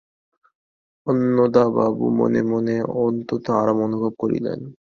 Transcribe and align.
অন্নদাবাবু 1.07 2.05
মনে 2.19 2.41
মনে 2.43 2.75
অত্যন্ত 3.01 3.45
আরাম 3.53 3.77
অনুভব 3.81 4.11
করিলেন। 4.17 4.59